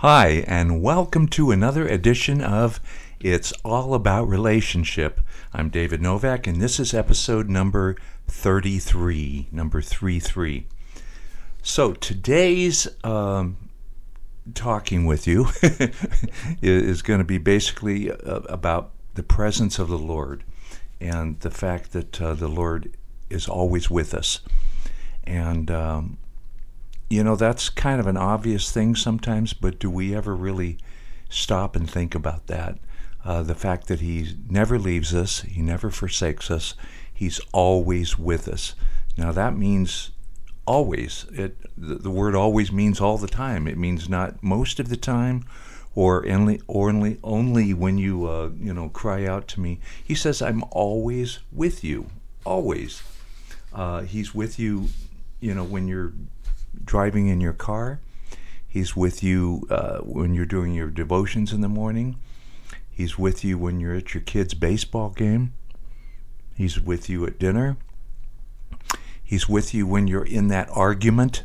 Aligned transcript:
Hi, 0.00 0.44
and 0.46 0.82
welcome 0.82 1.26
to 1.28 1.50
another 1.50 1.88
edition 1.88 2.42
of 2.42 2.80
It's 3.18 3.52
All 3.64 3.94
About 3.94 4.28
Relationship. 4.28 5.22
I'm 5.54 5.70
David 5.70 6.02
Novak, 6.02 6.46
and 6.46 6.60
this 6.60 6.78
is 6.78 6.92
episode 6.92 7.48
number 7.48 7.96
33. 8.28 9.48
Number 9.50 9.80
33. 9.80 10.66
So 11.62 11.94
today's 11.94 12.86
um, 13.04 13.56
talking 14.52 15.06
with 15.06 15.26
you 15.26 15.46
is 16.60 17.00
going 17.00 17.20
to 17.20 17.24
be 17.24 17.38
basically 17.38 18.10
uh, 18.10 18.40
about 18.50 18.90
the 19.14 19.22
presence 19.22 19.78
of 19.78 19.88
the 19.88 19.96
Lord 19.96 20.44
and 21.00 21.40
the 21.40 21.50
fact 21.50 21.92
that 21.92 22.20
uh, 22.20 22.34
the 22.34 22.48
Lord 22.48 22.90
is 23.30 23.48
always 23.48 23.88
with 23.88 24.12
us. 24.12 24.40
And 25.24 25.70
um, 25.70 26.18
you 27.08 27.22
know, 27.22 27.36
that's 27.36 27.68
kind 27.68 28.00
of 28.00 28.06
an 28.06 28.16
obvious 28.16 28.70
thing 28.70 28.96
sometimes, 28.96 29.52
but 29.52 29.78
do 29.78 29.90
we 29.90 30.14
ever 30.14 30.34
really 30.34 30.78
stop 31.28 31.76
and 31.76 31.88
think 31.88 32.14
about 32.14 32.46
that? 32.48 32.78
Uh, 33.24 33.42
the 33.42 33.54
fact 33.54 33.88
that 33.88 34.00
He 34.00 34.36
never 34.48 34.78
leaves 34.78 35.14
us, 35.14 35.40
He 35.40 35.62
never 35.62 35.90
forsakes 35.90 36.50
us, 36.50 36.74
He's 37.12 37.40
always 37.52 38.18
with 38.18 38.48
us. 38.48 38.74
Now, 39.16 39.32
that 39.32 39.56
means 39.56 40.10
always. 40.66 41.26
It, 41.32 41.56
the, 41.76 41.94
the 41.94 42.10
word 42.10 42.34
always 42.34 42.70
means 42.70 43.00
all 43.00 43.18
the 43.18 43.28
time. 43.28 43.66
It 43.66 43.78
means 43.78 44.08
not 44.08 44.42
most 44.42 44.78
of 44.80 44.88
the 44.88 44.96
time 44.96 45.44
or 45.94 46.28
only, 46.28 46.60
only, 46.68 47.18
only 47.24 47.72
when 47.72 47.96
you, 47.96 48.26
uh, 48.26 48.50
you 48.58 48.74
know, 48.74 48.88
cry 48.90 49.24
out 49.24 49.48
to 49.48 49.60
me. 49.60 49.80
He 50.04 50.14
says, 50.14 50.42
I'm 50.42 50.62
always 50.70 51.38
with 51.52 51.82
you. 51.82 52.08
Always. 52.44 53.02
Uh, 53.72 54.02
he's 54.02 54.34
with 54.34 54.58
you, 54.58 54.88
you 55.40 55.54
know, 55.54 55.64
when 55.64 55.88
you're 55.88 56.12
driving 56.84 57.28
in 57.28 57.40
your 57.40 57.52
car. 57.52 58.00
He's 58.66 58.94
with 58.94 59.22
you 59.22 59.66
uh, 59.70 59.98
when 59.98 60.34
you're 60.34 60.44
doing 60.44 60.74
your 60.74 60.90
devotions 60.90 61.52
in 61.52 61.60
the 61.60 61.68
morning. 61.68 62.18
He's 62.90 63.18
with 63.18 63.44
you 63.44 63.58
when 63.58 63.80
you're 63.80 63.94
at 63.94 64.14
your 64.14 64.22
kid's 64.22 64.54
baseball 64.54 65.10
game. 65.10 65.52
He's 66.54 66.80
with 66.80 67.08
you 67.08 67.26
at 67.26 67.38
dinner. 67.38 67.76
He's 69.22 69.48
with 69.48 69.74
you 69.74 69.86
when 69.86 70.06
you're 70.06 70.24
in 70.24 70.48
that 70.48 70.68
argument 70.70 71.44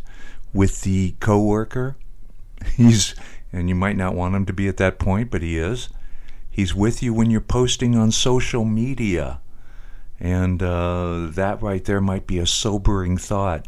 with 0.54 0.82
the 0.82 1.16
coworker. 1.20 1.98
He's 2.76 3.16
and 3.52 3.68
you 3.68 3.76
might 3.76 3.98
not 3.98 4.16
want 4.16 4.36
him 4.36 4.46
to 4.46 4.54
be 4.54 4.68
at 4.68 4.78
that 4.78 5.00
point, 5.00 5.30
but 5.30 5.42
he 5.42 5.58
is. 5.58 5.90
He's 6.50 6.76
with 6.76 7.02
you 7.02 7.14
when 7.14 7.30
you're 7.30 7.42
posting 7.42 7.96
on 7.96 8.12
social 8.12 8.64
media. 8.64 9.42
And 10.20 10.62
uh, 10.62 11.28
that 11.32 11.62
right 11.62 11.84
there 11.84 12.02
might 12.02 12.28
be 12.28 12.38
a 12.38 12.46
sobering 12.46 13.18
thought. 13.18 13.68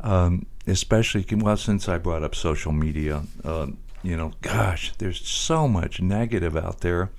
Um, 0.00 0.46
especially 0.70 1.24
well 1.36 1.56
since 1.56 1.88
I 1.88 1.98
brought 1.98 2.22
up 2.22 2.34
social 2.34 2.72
media. 2.72 3.22
Uh, 3.44 3.68
you 4.02 4.16
know, 4.16 4.32
gosh, 4.42 4.92
there's 4.98 5.26
so 5.26 5.66
much 5.66 6.00
negative 6.00 6.56
out 6.56 6.80
there. 6.80 7.10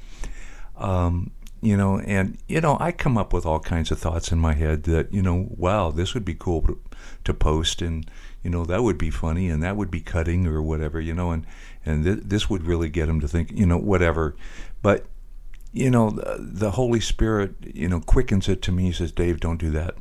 Um, 0.78 1.31
you 1.61 1.75
know, 1.75 2.00
and 2.00 2.38
you 2.47 2.61
know, 2.61 2.78
I 2.80 2.91
come 2.91 3.17
up 3.17 3.33
with 3.33 3.45
all 3.45 3.59
kinds 3.59 3.91
of 3.91 4.00
thoughts 4.00 4.31
in 4.31 4.39
my 4.39 4.53
head 4.53 4.83
that 4.83 5.14
you 5.14 5.22
know, 5.22 5.47
wow, 5.58 5.91
this 5.91 6.14
would 6.14 6.23
be 6.23 6.36
cool 6.36 6.80
to, 7.25 7.33
post, 7.33 7.81
and 7.81 8.09
you 8.44 8.50
know, 8.50 8.64
that 8.66 8.81
would 8.81 8.97
be 8.97 9.09
funny, 9.09 9.50
and 9.50 9.61
that 9.61 9.75
would 9.75 9.91
be 9.91 10.00
cutting 10.00 10.47
or 10.47 10.61
whatever, 10.61 11.02
you 11.02 11.13
know, 11.13 11.31
and 11.31 11.45
and 11.86 12.06
th- 12.06 12.19
this 12.23 12.50
would 12.50 12.63
really 12.63 12.89
get 12.89 13.08
them 13.08 13.19
to 13.19 13.28
think, 13.28 13.52
you 13.52 13.66
know, 13.66 13.78
whatever. 13.78 14.36
But 14.81 15.06
you 15.73 15.89
know, 15.89 16.11
the, 16.11 16.38
the 16.39 16.72
Holy 16.72 17.00
Spirit, 17.00 17.56
you 17.61 17.89
know, 17.89 18.00
quickens 18.00 18.47
it 18.47 18.62
to 18.63 18.72
me. 18.72 18.85
He 18.85 18.91
says, 18.94 19.12
Dave, 19.12 19.40
don't 19.40 19.59
do 19.59 19.69
that. 19.72 19.95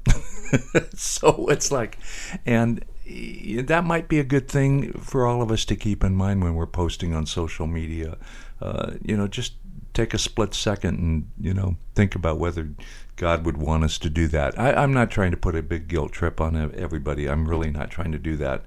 so 0.95 1.49
it's 1.49 1.71
like, 1.71 1.99
and 2.47 2.85
that 3.09 3.85
might 3.85 4.09
be 4.09 4.19
a 4.19 4.25
good 4.25 4.49
thing 4.49 4.93
for 4.93 5.27
all 5.27 5.41
of 5.41 5.51
us 5.51 5.65
to 5.67 5.77
keep 5.77 6.05
in 6.05 6.15
mind 6.15 6.43
when 6.43 6.55
we're 6.55 6.67
posting 6.67 7.15
on 7.15 7.27
social 7.27 7.67
media. 7.67 8.19
Uh, 8.61 8.93
you 9.03 9.17
know, 9.17 9.27
just 9.27 9.55
take 9.95 10.13
a 10.15 10.19
split 10.19 10.55
second 10.55 10.99
and 10.99 11.29
you 11.41 11.53
know 11.53 11.77
think 11.95 12.15
about 12.15 12.39
whether 12.39 12.69
God 13.17 13.45
would 13.45 13.57
want 13.57 13.85
us 13.85 13.99
to 13.99 14.11
do 14.11 14.29
that. 14.29 14.59
I, 14.59 14.83
am 14.83 14.93
not 14.93 15.11
trying 15.11 15.31
to 15.33 15.37
put 15.37 15.57
a 15.57 15.63
big 15.63 15.89
guilt 15.89 16.13
trip 16.13 16.41
on 16.41 16.57
everybody. 16.77 17.29
I'm 17.29 17.49
really 17.49 17.71
not 17.71 17.91
trying 17.91 18.13
to 18.13 18.19
do 18.19 18.37
that. 18.37 18.65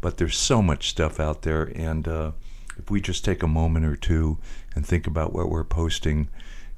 But 0.00 0.16
there's 0.16 0.36
so 0.36 0.60
much 0.60 0.88
stuff 0.88 1.20
out 1.20 1.42
there, 1.42 1.70
and 1.76 2.08
uh, 2.08 2.32
if 2.76 2.90
we 2.90 3.00
just 3.00 3.24
take 3.24 3.44
a 3.44 3.46
moment 3.46 3.86
or 3.86 3.94
two 3.94 4.38
and 4.74 4.84
think 4.84 5.06
about 5.06 5.32
what 5.32 5.48
we're 5.48 5.62
posting, 5.62 6.28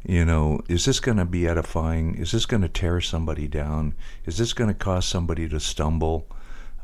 you 0.07 0.27
know, 0.27 0.61
is 0.69 0.85
this 0.85 1.01
going 1.01 1.17
to 1.17 1.25
be 1.25 1.49
edifying? 1.49 2.17
Is 2.17 2.33
this 2.33 2.45
going 2.45 2.61
to 2.61 2.69
tear 2.69 3.01
somebody 3.01 3.49
down? 3.49 3.95
Is 4.27 4.37
this 4.37 4.53
going 4.53 4.69
to 4.69 4.75
cause 4.75 5.07
somebody 5.07 5.49
to 5.49 5.59
stumble? 5.59 6.27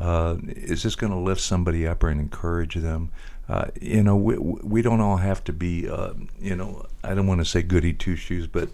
Uh, 0.00 0.36
is 0.46 0.82
this 0.82 0.96
going 0.96 1.12
to 1.12 1.18
lift 1.18 1.40
somebody 1.40 1.86
up 1.86 2.02
or 2.02 2.10
encourage 2.10 2.74
them? 2.74 3.10
Uh, 3.48 3.66
you 3.80 4.02
know, 4.02 4.16
we, 4.16 4.38
we 4.38 4.80
don't 4.80 5.00
all 5.00 5.18
have 5.18 5.44
to 5.44 5.52
be, 5.52 5.88
uh, 5.88 6.12
you 6.40 6.56
know, 6.56 6.86
I 7.04 7.14
don't 7.14 7.26
want 7.26 7.40
to 7.40 7.44
say 7.44 7.62
goody 7.62 7.92
two 7.92 8.16
shoes, 8.16 8.46
but 8.46 8.70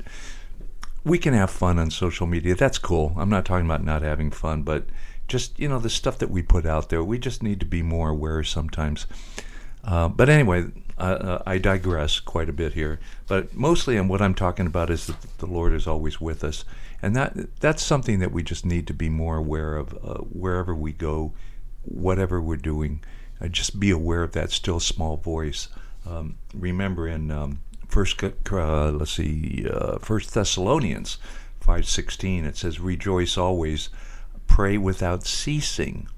we 1.02 1.18
can 1.18 1.34
have 1.34 1.50
fun 1.50 1.78
on 1.78 1.90
social 1.90 2.26
media. 2.26 2.54
That's 2.54 2.78
cool. 2.78 3.14
I'm 3.16 3.30
not 3.30 3.44
talking 3.44 3.66
about 3.66 3.82
not 3.82 4.02
having 4.02 4.30
fun, 4.30 4.62
but 4.62 4.84
just, 5.28 5.58
you 5.58 5.68
know, 5.68 5.78
the 5.78 5.90
stuff 5.90 6.18
that 6.18 6.30
we 6.30 6.42
put 6.42 6.66
out 6.66 6.90
there, 6.90 7.02
we 7.02 7.18
just 7.18 7.42
need 7.42 7.58
to 7.60 7.66
be 7.66 7.82
more 7.82 8.10
aware 8.10 8.42
sometimes. 8.44 9.06
Uh, 9.86 10.08
but 10.08 10.28
anyway, 10.28 10.66
uh, 10.98 11.38
I 11.46 11.58
digress 11.58 12.20
quite 12.20 12.48
a 12.48 12.52
bit 12.52 12.72
here. 12.74 12.98
But 13.28 13.54
mostly, 13.54 13.96
and 13.96 14.10
what 14.10 14.20
I'm 14.20 14.34
talking 14.34 14.66
about 14.66 14.90
is 14.90 15.06
that 15.06 15.38
the 15.38 15.46
Lord 15.46 15.72
is 15.72 15.86
always 15.86 16.20
with 16.20 16.42
us 16.44 16.64
and 17.02 17.14
that 17.14 17.60
that's 17.60 17.82
something 17.82 18.18
that 18.20 18.32
we 18.32 18.42
just 18.42 18.64
need 18.64 18.86
to 18.86 18.94
be 18.94 19.08
more 19.08 19.36
aware 19.36 19.76
of 19.76 19.94
uh, 20.02 20.18
wherever 20.24 20.74
we 20.74 20.92
go, 20.92 21.32
whatever 21.82 22.40
we're 22.40 22.56
doing. 22.56 23.02
Uh, 23.40 23.48
just 23.48 23.78
be 23.78 23.90
aware 23.90 24.22
of 24.22 24.32
that 24.32 24.50
still 24.50 24.80
small 24.80 25.16
voice. 25.16 25.68
Um, 26.06 26.36
remember 26.54 27.06
in 27.06 27.30
um, 27.30 27.60
first, 27.86 28.22
uh, 28.24 28.90
let's 28.90 29.12
see, 29.12 29.66
First 30.00 30.34
Thessalonians 30.34 31.18
five 31.60 31.86
sixteen, 31.86 32.44
it 32.44 32.56
says, 32.56 32.80
"Rejoice 32.80 33.36
always, 33.36 33.90
pray 34.46 34.78
without 34.78 35.26
ceasing." 35.26 36.08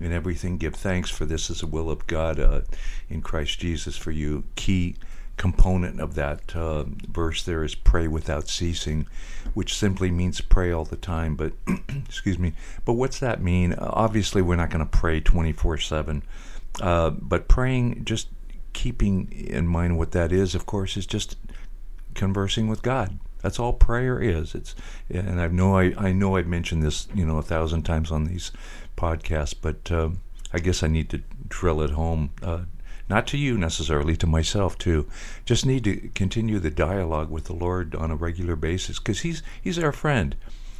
In 0.00 0.12
everything, 0.12 0.58
give 0.58 0.74
thanks, 0.74 1.10
for 1.10 1.24
this 1.24 1.50
is 1.50 1.60
the 1.60 1.66
will 1.66 1.90
of 1.90 2.06
God 2.06 2.40
uh, 2.40 2.62
in 3.08 3.22
Christ 3.22 3.60
Jesus 3.60 3.96
for 3.96 4.10
you. 4.10 4.44
Key 4.56 4.96
component 5.36 6.00
of 6.00 6.14
that 6.14 6.54
uh, 6.54 6.84
verse 7.08 7.44
there 7.44 7.64
is 7.64 7.74
pray 7.74 8.08
without 8.08 8.48
ceasing, 8.48 9.06
which 9.52 9.74
simply 9.76 10.10
means 10.10 10.40
pray 10.40 10.72
all 10.72 10.84
the 10.84 10.96
time. 10.96 11.36
But, 11.36 11.52
excuse 12.06 12.38
me, 12.38 12.54
but 12.84 12.94
what's 12.94 13.20
that 13.20 13.40
mean? 13.40 13.74
obviously, 13.74 14.42
we're 14.42 14.56
not 14.56 14.70
going 14.70 14.84
to 14.84 14.98
pray 14.98 15.20
24 15.20 15.74
uh, 15.74 15.78
7. 15.78 16.22
But 16.80 17.48
praying, 17.48 18.04
just 18.04 18.28
keeping 18.72 19.30
in 19.32 19.66
mind 19.66 19.96
what 19.96 20.12
that 20.12 20.32
is, 20.32 20.54
of 20.54 20.66
course, 20.66 20.96
is 20.96 21.06
just 21.06 21.36
conversing 22.14 22.68
with 22.68 22.82
God. 22.82 23.18
That's 23.44 23.58
all 23.58 23.74
prayer 23.74 24.22
is. 24.22 24.54
It's, 24.54 24.74
and 25.10 25.38
I 25.38 25.48
know 25.48 25.76
I, 25.76 25.92
I 25.98 26.12
know 26.12 26.36
I've 26.36 26.46
mentioned 26.46 26.82
this, 26.82 27.08
you 27.14 27.26
know, 27.26 27.36
a 27.36 27.42
thousand 27.42 27.82
times 27.82 28.10
on 28.10 28.24
these 28.24 28.52
podcasts, 28.96 29.54
but 29.60 29.92
uh, 29.92 30.08
I 30.50 30.60
guess 30.60 30.82
I 30.82 30.86
need 30.86 31.10
to 31.10 31.20
drill 31.46 31.82
it 31.82 31.90
home. 31.90 32.30
Uh, 32.42 32.62
not 33.06 33.26
to 33.26 33.36
you 33.36 33.58
necessarily, 33.58 34.16
to 34.16 34.26
myself 34.26 34.78
too. 34.78 35.06
Just 35.44 35.66
need 35.66 35.84
to 35.84 36.08
continue 36.14 36.58
the 36.58 36.70
dialogue 36.70 37.30
with 37.30 37.44
the 37.44 37.52
Lord 37.52 37.94
on 37.94 38.10
a 38.10 38.16
regular 38.16 38.56
basis 38.56 38.98
because 38.98 39.20
He's 39.20 39.42
He's 39.60 39.78
our 39.78 39.92
friend. 39.92 40.36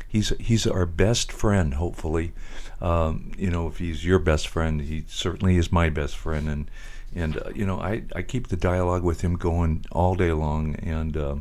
He's 0.08 0.30
He's 0.40 0.66
our 0.66 0.86
best 0.86 1.30
friend. 1.30 1.74
Hopefully, 1.74 2.32
um, 2.80 3.32
you 3.36 3.50
know, 3.50 3.68
if 3.68 3.76
He's 3.76 4.06
your 4.06 4.18
best 4.18 4.48
friend, 4.48 4.80
He 4.80 5.04
certainly 5.06 5.58
is 5.58 5.70
my 5.70 5.90
best 5.90 6.16
friend. 6.16 6.48
And 6.48 6.70
and 7.14 7.36
uh, 7.36 7.50
you 7.54 7.66
know, 7.66 7.78
I 7.78 8.04
I 8.16 8.22
keep 8.22 8.48
the 8.48 8.56
dialogue 8.56 9.02
with 9.02 9.20
Him 9.20 9.36
going 9.36 9.84
all 9.92 10.14
day 10.14 10.32
long. 10.32 10.76
And 10.76 11.14
uh, 11.14 11.36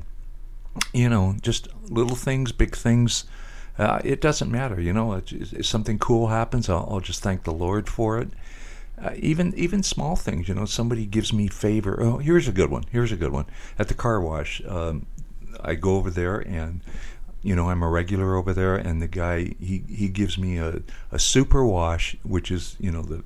you 0.93 1.09
know, 1.09 1.35
just 1.41 1.67
little 1.89 2.15
things, 2.15 2.51
big 2.51 2.75
things. 2.75 3.25
Uh, 3.77 3.99
it 4.03 4.21
doesn't 4.21 4.51
matter, 4.51 4.79
you 4.79 4.93
know. 4.93 5.13
If 5.13 5.65
something 5.65 5.97
cool 5.97 6.27
happens, 6.27 6.69
I'll, 6.69 6.87
I'll 6.89 6.99
just 6.99 7.23
thank 7.23 7.43
the 7.43 7.53
Lord 7.53 7.89
for 7.89 8.19
it 8.19 8.29
uh, 9.01 9.11
even 9.17 9.53
even 9.55 9.83
small 9.83 10.15
things. 10.15 10.47
You 10.47 10.55
know, 10.55 10.65
somebody 10.65 11.05
gives 11.05 11.33
me 11.33 11.47
favor. 11.47 11.97
Oh, 12.01 12.17
here's 12.17 12.47
a 12.47 12.51
good 12.51 12.69
one. 12.69 12.85
Here's 12.91 13.11
a 13.11 13.15
good 13.15 13.31
one. 13.31 13.45
At 13.79 13.87
the 13.87 13.93
car 13.93 14.21
wash, 14.21 14.61
um, 14.67 15.05
I 15.61 15.75
go 15.75 15.95
over 15.95 16.09
there 16.09 16.39
and 16.39 16.81
you 17.41 17.55
know 17.55 17.69
I'm 17.69 17.83
a 17.83 17.89
regular 17.89 18.35
over 18.35 18.53
there, 18.53 18.75
and 18.75 19.01
the 19.01 19.07
guy 19.07 19.55
he 19.59 19.83
he 19.89 20.09
gives 20.09 20.37
me 20.37 20.57
a 20.57 20.81
a 21.11 21.19
super 21.19 21.65
wash, 21.65 22.15
which 22.23 22.51
is 22.51 22.75
you 22.79 22.91
know 22.91 23.01
the 23.01 23.23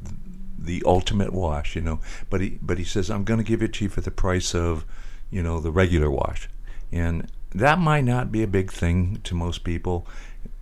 the 0.58 0.82
ultimate 0.86 1.34
wash. 1.34 1.76
You 1.76 1.82
know, 1.82 2.00
but 2.30 2.42
he 2.42 2.58
but 2.62 2.78
he 2.78 2.84
says 2.84 3.10
I'm 3.10 3.24
going 3.24 3.40
to 3.40 3.46
give 3.46 3.62
it 3.62 3.74
to 3.74 3.86
you 3.86 3.90
for 3.90 4.02
the 4.02 4.12
price 4.12 4.56
of 4.56 4.86
you 5.30 5.44
know 5.44 5.60
the 5.60 5.72
regular 5.72 6.10
wash, 6.10 6.50
and 6.92 7.30
that 7.54 7.80
might 7.80 8.04
not 8.04 8.32
be 8.32 8.44
a 8.44 8.48
big 8.48 8.72
thing 8.72 9.20
to 9.24 9.36
most 9.36 9.64
people. 9.64 10.06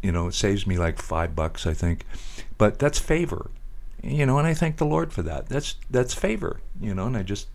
You 0.02 0.12
know, 0.12 0.28
it 0.28 0.34
saves 0.34 0.68
me 0.68 0.78
like 0.78 1.02
five 1.02 1.36
bucks, 1.36 1.66
I 1.66 1.74
think, 1.74 2.06
but 2.58 2.80
that's 2.80 3.00
favor 3.00 3.50
you 4.04 4.26
know, 4.26 4.38
and 4.38 4.48
I 4.48 4.54
thank 4.54 4.78
the 4.78 4.86
Lord 4.86 5.12
for 5.12 5.24
that. 5.24 5.50
That's 5.50 5.76
that's 5.90 6.14
favor, 6.14 6.60
you 6.80 6.94
know, 6.94 7.08
and 7.08 7.18
I 7.18 7.24
just, 7.24 7.48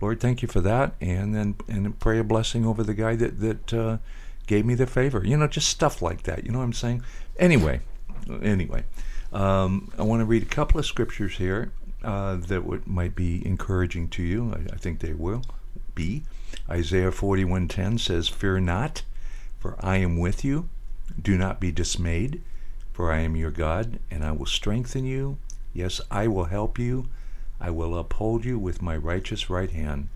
Lord, 0.00 0.20
thank 0.20 0.40
you 0.40 0.46
for 0.46 0.60
that, 0.60 0.94
and 1.00 1.34
then 1.34 1.56
and 1.68 1.98
pray 1.98 2.20
a 2.20 2.24
blessing 2.24 2.64
over 2.64 2.84
the 2.84 2.94
guy 2.94 3.16
that 3.16 3.40
that 3.40 3.74
uh, 3.74 3.98
gave 4.46 4.64
me 4.64 4.74
the 4.76 4.86
favor, 4.86 5.22
you 5.24 5.36
know, 5.36 5.48
just 5.48 5.68
stuff 5.68 6.00
like 6.00 6.22
that. 6.22 6.44
You 6.44 6.52
know 6.52 6.58
what 6.58 6.64
I'm 6.64 6.72
saying? 6.72 7.02
Anyway, 7.38 7.80
anyway, 8.40 8.84
um, 9.32 9.90
I 9.98 10.02
want 10.02 10.20
to 10.20 10.24
read 10.24 10.42
a 10.42 10.46
couple 10.46 10.78
of 10.78 10.86
scriptures 10.86 11.38
here. 11.38 11.72
uh, 12.06 12.36
that 12.36 12.64
would, 12.64 12.86
might 12.86 13.14
be 13.14 13.44
encouraging 13.44 14.08
to 14.10 14.22
you. 14.22 14.52
I, 14.54 14.74
I 14.74 14.76
think 14.76 15.00
they 15.00 15.12
will 15.12 15.42
be. 15.94 16.22
Isaiah 16.68 17.10
41:10 17.10 17.98
says, 17.98 18.28
"Fear 18.28 18.60
not, 18.60 19.02
for 19.58 19.76
I 19.80 19.96
am 19.96 20.18
with 20.18 20.44
you. 20.44 20.68
Do 21.20 21.36
not 21.36 21.60
be 21.60 21.72
dismayed, 21.72 22.42
for 22.92 23.12
I 23.12 23.18
am 23.20 23.36
your 23.36 23.50
God, 23.50 23.98
and 24.10 24.24
I 24.24 24.32
will 24.32 24.46
strengthen 24.46 25.04
you. 25.04 25.38
Yes, 25.72 26.00
I 26.10 26.28
will 26.28 26.46
help 26.46 26.78
you. 26.78 27.08
I 27.60 27.70
will 27.70 27.98
uphold 27.98 28.44
you 28.44 28.58
with 28.58 28.82
my 28.82 28.96
righteous 28.96 29.48
right 29.50 29.70
hand." 29.70 30.08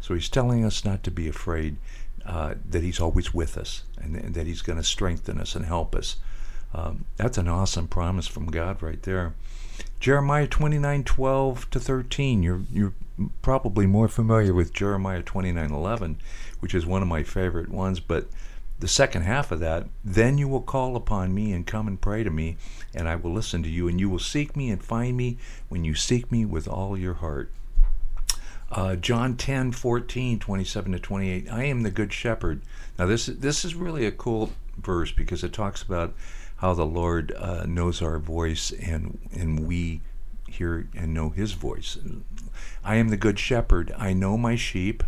So 0.00 0.14
he's 0.14 0.28
telling 0.28 0.64
us 0.64 0.84
not 0.84 1.02
to 1.04 1.10
be 1.10 1.28
afraid, 1.28 1.76
uh, 2.24 2.54
that 2.68 2.82
he's 2.82 3.00
always 3.00 3.34
with 3.34 3.56
us, 3.56 3.82
and, 4.00 4.16
and 4.16 4.34
that 4.34 4.46
he's 4.46 4.62
going 4.62 4.78
to 4.78 4.84
strengthen 4.84 5.40
us 5.40 5.54
and 5.54 5.64
help 5.64 5.94
us. 5.94 6.16
Um, 6.74 7.06
that's 7.16 7.38
an 7.38 7.48
awesome 7.48 7.88
promise 7.88 8.26
from 8.26 8.46
God 8.46 8.82
right 8.82 9.02
there. 9.02 9.34
Jeremiah 10.00 10.46
29, 10.46 11.04
12 11.04 11.70
to 11.70 11.80
13. 11.80 12.42
You're, 12.42 12.62
you're 12.72 12.94
probably 13.42 13.86
more 13.86 14.08
familiar 14.08 14.54
with 14.54 14.72
Jeremiah 14.72 15.22
29, 15.22 15.70
11, 15.70 16.18
which 16.60 16.74
is 16.74 16.86
one 16.86 17.02
of 17.02 17.08
my 17.08 17.22
favorite 17.22 17.70
ones, 17.70 18.00
but 18.00 18.28
the 18.80 18.88
second 18.88 19.22
half 19.22 19.50
of 19.50 19.58
that, 19.60 19.88
then 20.04 20.38
you 20.38 20.46
will 20.46 20.60
call 20.60 20.94
upon 20.94 21.34
me 21.34 21.52
and 21.52 21.66
come 21.66 21.88
and 21.88 22.00
pray 22.00 22.22
to 22.22 22.30
me, 22.30 22.56
and 22.94 23.08
I 23.08 23.16
will 23.16 23.32
listen 23.32 23.62
to 23.64 23.68
you, 23.68 23.88
and 23.88 23.98
you 23.98 24.08
will 24.08 24.20
seek 24.20 24.56
me 24.56 24.70
and 24.70 24.82
find 24.82 25.16
me 25.16 25.36
when 25.68 25.84
you 25.84 25.94
seek 25.94 26.30
me 26.30 26.44
with 26.44 26.68
all 26.68 26.96
your 26.96 27.14
heart. 27.14 27.50
Uh, 28.70 28.94
John 28.96 29.36
10, 29.36 29.72
14, 29.72 30.38
27 30.38 30.92
to 30.92 30.98
28. 30.98 31.50
I 31.50 31.64
am 31.64 31.82
the 31.82 31.90
good 31.90 32.12
shepherd. 32.12 32.60
Now, 32.98 33.06
this, 33.06 33.26
this 33.26 33.64
is 33.64 33.74
really 33.74 34.06
a 34.06 34.12
cool 34.12 34.50
verse 34.76 35.10
because 35.10 35.42
it 35.42 35.52
talks 35.52 35.82
about 35.82 36.14
how 36.58 36.74
the 36.74 36.86
Lord 36.86 37.32
uh, 37.36 37.64
knows 37.66 38.02
our 38.02 38.18
voice 38.18 38.70
and, 38.72 39.18
and 39.32 39.66
we 39.66 40.00
hear 40.48 40.88
and 40.94 41.14
know 41.14 41.30
his 41.30 41.52
voice. 41.52 41.98
I 42.84 42.96
am 42.96 43.08
the 43.08 43.16
good 43.16 43.38
shepherd. 43.38 43.94
I 43.96 44.12
know 44.12 44.36
my 44.36 44.56
sheep, 44.56 45.02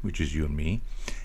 which 0.00 0.20
is 0.20 0.34
you 0.34 0.44
and 0.44 0.56
me, 0.56 0.82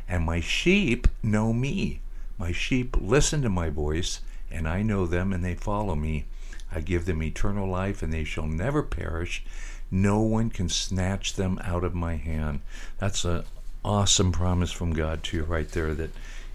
and 0.08 0.26
my 0.26 0.40
sheep 0.40 1.08
know 1.22 1.54
me. 1.54 2.02
My 2.38 2.52
sheep 2.52 2.96
listen 3.00 3.42
to 3.42 3.50
my 3.50 3.70
voice, 3.70 4.22
and 4.50 4.68
I 4.68 4.82
know 4.82 5.06
them, 5.06 5.34
and 5.34 5.44
they 5.44 5.56
follow 5.56 5.96
me. 5.96 6.26
I 6.72 6.82
give 6.82 7.06
them 7.06 7.24
eternal 7.24 7.68
life, 7.68 8.02
and 8.02 8.14
they 8.14 8.24
shall 8.24 8.48
never 8.48 8.84
perish. 8.84 9.44
No 9.90 10.20
one 10.20 10.50
can 10.50 10.70
snatch 10.70 11.34
them 11.34 11.60
out 11.64 11.84
of 11.84 11.96
my 11.96 12.16
hand. 12.16 12.62
That's 12.98 13.26
an 13.26 13.44
awesome 13.84 14.32
promise 14.32 14.72
from 14.72 14.94
God 14.94 15.24
to 15.24 15.38
you 15.38 15.44
right 15.44 15.70
there 15.70 15.94
that 15.94 16.12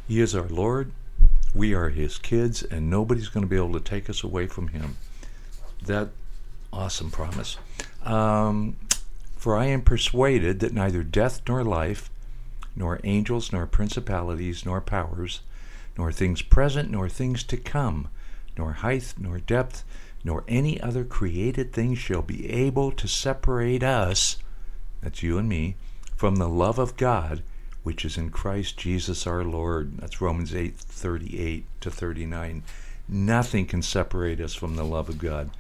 He 0.06 0.20
is 0.20 0.34
our 0.34 0.48
Lord, 0.48 0.92
we 1.54 1.74
are 1.74 1.90
His 1.90 2.18
kids, 2.18 2.62
and 2.62 2.88
nobody's 2.88 3.28
going 3.28 3.44
to 3.44 3.50
be 3.50 3.56
able 3.56 3.72
to 3.72 3.80
take 3.80 4.08
us 4.08 4.24
away 4.24 4.46
from 4.46 4.68
Him. 4.68 4.96
That 5.84 6.08
awesome 6.72 7.10
promise. 7.10 7.58
Um, 8.04 8.76
For 9.36 9.56
I 9.56 9.66
am 9.66 9.82
persuaded 9.82 10.60
that 10.60 10.72
neither 10.72 11.02
death 11.02 11.42
nor 11.48 11.64
life, 11.64 12.10
nor 12.74 13.00
angels, 13.04 13.52
nor 13.52 13.66
principalities, 13.66 14.64
nor 14.64 14.80
powers, 14.80 15.40
nor 15.98 16.10
things 16.12 16.42
present, 16.42 16.90
nor 16.90 17.08
things 17.08 17.42
to 17.44 17.56
come, 17.56 18.08
nor 18.56 18.74
height, 18.74 19.14
nor 19.18 19.38
depth, 19.38 19.84
nor 20.24 20.44
any 20.48 20.80
other 20.80 21.04
created 21.04 21.72
thing 21.72 21.94
shall 21.94 22.22
be 22.22 22.48
able 22.50 22.92
to 22.92 23.08
separate 23.08 23.82
us, 23.82 24.38
that's 25.02 25.22
you 25.22 25.36
and 25.36 25.48
me, 25.48 25.74
from 26.16 26.36
the 26.36 26.48
love 26.48 26.78
of 26.78 26.96
God 26.96 27.42
which 27.82 28.04
is 28.04 28.16
in 28.16 28.30
Christ 28.30 28.76
Jesus 28.76 29.26
our 29.26 29.44
Lord. 29.44 29.98
That's 29.98 30.20
Romans 30.20 30.54
8 30.54 30.74
38 30.76 31.64
to 31.80 31.90
39. 31.90 32.62
Nothing 33.08 33.66
can 33.66 33.82
separate 33.82 34.40
us 34.40 34.54
from 34.54 34.76
the 34.76 34.84
love 34.84 35.08
of 35.08 35.18
God. 35.18 35.50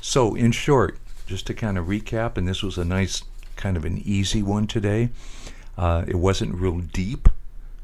So, 0.00 0.34
in 0.34 0.52
short, 0.52 0.98
just 1.26 1.46
to 1.48 1.54
kind 1.54 1.76
of 1.76 1.86
recap, 1.86 2.36
and 2.36 2.48
this 2.48 2.62
was 2.62 2.78
a 2.78 2.84
nice, 2.84 3.22
kind 3.56 3.76
of 3.76 3.84
an 3.84 3.98
easy 4.04 4.42
one 4.42 4.66
today. 4.66 5.10
Uh, 5.76 6.04
it 6.06 6.16
wasn't 6.16 6.54
real 6.54 6.78
deep, 6.78 7.28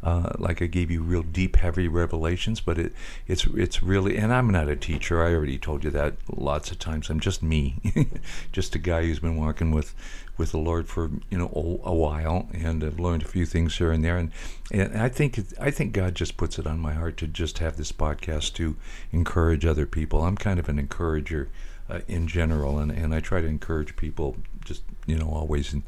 uh, 0.04 0.34
like 0.38 0.60
I 0.60 0.66
gave 0.66 0.90
you 0.90 1.02
real 1.02 1.22
deep, 1.22 1.56
heavy 1.56 1.88
revelations, 1.88 2.60
but 2.60 2.78
it 2.78 2.92
it's 3.26 3.46
it's 3.46 3.82
really. 3.82 4.18
And 4.18 4.34
I'm 4.34 4.50
not 4.50 4.68
a 4.68 4.76
teacher. 4.76 5.24
I 5.24 5.32
already 5.32 5.58
told 5.58 5.82
you 5.82 5.90
that 5.90 6.14
lots 6.30 6.70
of 6.70 6.78
times. 6.78 7.08
I'm 7.08 7.20
just 7.20 7.42
me, 7.42 7.80
just 8.52 8.74
a 8.74 8.78
guy 8.78 9.02
who's 9.02 9.20
been 9.20 9.38
walking 9.38 9.70
with 9.70 9.94
with 10.36 10.50
the 10.50 10.58
Lord 10.58 10.88
for 10.88 11.10
you 11.30 11.38
know 11.38 11.80
a, 11.84 11.88
a 11.88 11.94
while, 11.94 12.48
and 12.52 12.84
I've 12.84 13.00
learned 13.00 13.22
a 13.22 13.28
few 13.28 13.46
things 13.46 13.78
here 13.78 13.92
and 13.92 14.04
there. 14.04 14.18
And 14.18 14.30
and 14.70 15.00
I 15.00 15.08
think 15.08 15.40
I 15.58 15.70
think 15.70 15.94
God 15.94 16.14
just 16.14 16.36
puts 16.36 16.58
it 16.58 16.66
on 16.66 16.78
my 16.78 16.92
heart 16.92 17.16
to 17.18 17.26
just 17.26 17.58
have 17.58 17.78
this 17.78 17.90
podcast 17.90 18.52
to 18.54 18.76
encourage 19.10 19.64
other 19.64 19.86
people. 19.86 20.22
I'm 20.22 20.36
kind 20.36 20.60
of 20.60 20.68
an 20.68 20.78
encourager. 20.78 21.48
Uh, 21.86 22.00
in 22.08 22.26
general, 22.26 22.78
and, 22.78 22.90
and 22.90 23.14
I 23.14 23.20
try 23.20 23.42
to 23.42 23.46
encourage 23.46 23.94
people 23.94 24.36
just, 24.64 24.82
you 25.04 25.19
know, 25.19 25.28
always. 25.28 25.70
And 25.75 25.82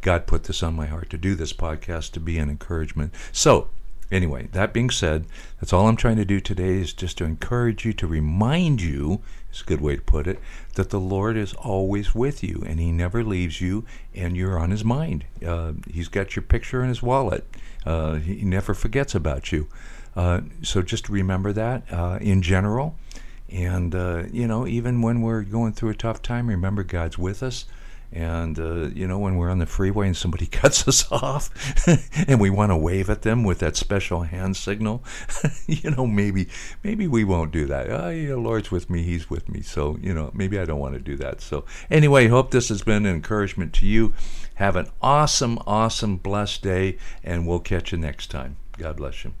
God 0.00 0.28
put 0.28 0.44
this 0.44 0.62
on 0.62 0.74
my 0.74 0.86
heart 0.86 1.10
to 1.10 1.18
do 1.18 1.34
this 1.34 1.52
podcast 1.52 2.12
to 2.12 2.20
be 2.20 2.38
an 2.38 2.48
encouragement. 2.48 3.12
So, 3.32 3.68
anyway, 4.10 4.48
that 4.52 4.72
being 4.72 4.90
said, 4.90 5.26
that's 5.60 5.72
all 5.72 5.88
I'm 5.88 5.96
trying 5.96 6.16
to 6.16 6.24
do 6.24 6.40
today 6.40 6.78
is 6.78 6.92
just 6.92 7.18
to 7.18 7.24
encourage 7.24 7.84
you, 7.84 7.92
to 7.94 8.06
remind 8.06 8.80
you, 8.80 9.22
is 9.52 9.62
a 9.62 9.64
good 9.64 9.80
way 9.80 9.96
to 9.96 10.02
put 10.02 10.26
it, 10.26 10.38
that 10.74 10.90
the 10.90 11.00
Lord 11.00 11.36
is 11.36 11.52
always 11.54 12.14
with 12.14 12.42
you 12.42 12.62
and 12.66 12.78
He 12.78 12.92
never 12.92 13.24
leaves 13.24 13.60
you 13.60 13.84
and 14.14 14.36
you're 14.36 14.58
on 14.58 14.70
His 14.70 14.84
mind. 14.84 15.24
Uh, 15.44 15.72
he's 15.90 16.08
got 16.08 16.36
your 16.36 16.42
picture 16.42 16.82
in 16.82 16.88
His 16.88 17.02
wallet, 17.02 17.44
uh, 17.84 18.14
He 18.14 18.44
never 18.44 18.74
forgets 18.74 19.14
about 19.14 19.52
you. 19.52 19.68
Uh, 20.16 20.40
so 20.62 20.82
just 20.82 21.08
remember 21.08 21.52
that 21.52 21.84
uh, 21.92 22.18
in 22.20 22.42
general. 22.42 22.96
And, 23.50 23.94
uh, 23.94 24.24
you 24.32 24.46
know, 24.46 24.66
even 24.66 25.02
when 25.02 25.22
we're 25.22 25.42
going 25.42 25.72
through 25.72 25.90
a 25.90 25.94
tough 25.94 26.22
time, 26.22 26.48
remember 26.48 26.84
God's 26.84 27.18
with 27.18 27.42
us. 27.42 27.66
And, 28.12 28.58
uh, 28.58 28.88
you 28.88 29.06
know, 29.06 29.20
when 29.20 29.36
we're 29.36 29.50
on 29.50 29.58
the 29.58 29.66
freeway 29.66 30.06
and 30.06 30.16
somebody 30.16 30.46
cuts 30.50 30.86
us 30.88 31.10
off 31.12 31.50
and 32.28 32.40
we 32.40 32.50
want 32.50 32.70
to 32.70 32.76
wave 32.76 33.08
at 33.08 33.22
them 33.22 33.44
with 33.44 33.60
that 33.60 33.76
special 33.76 34.22
hand 34.22 34.56
signal, 34.56 35.04
you 35.66 35.90
know, 35.90 36.06
maybe 36.06 36.48
maybe 36.82 37.06
we 37.06 37.22
won't 37.22 37.52
do 37.52 37.66
that. 37.66 37.88
Oh, 37.88 38.10
yeah, 38.10 38.34
Lord's 38.34 38.70
with 38.70 38.90
me. 38.90 39.02
He's 39.02 39.30
with 39.30 39.48
me. 39.48 39.62
So, 39.62 39.96
you 40.00 40.12
know, 40.12 40.30
maybe 40.34 40.58
I 40.58 40.64
don't 40.64 40.80
want 40.80 40.94
to 40.94 41.00
do 41.00 41.16
that. 41.16 41.40
So, 41.40 41.64
anyway, 41.88 42.26
hope 42.26 42.50
this 42.50 42.68
has 42.68 42.82
been 42.82 43.06
an 43.06 43.14
encouragement 43.14 43.72
to 43.74 43.86
you. 43.86 44.12
Have 44.54 44.76
an 44.76 44.88
awesome, 45.00 45.58
awesome, 45.66 46.16
blessed 46.16 46.62
day, 46.62 46.98
and 47.22 47.46
we'll 47.46 47.60
catch 47.60 47.92
you 47.92 47.98
next 47.98 48.30
time. 48.30 48.56
God 48.76 48.96
bless 48.96 49.24
you. 49.24 49.32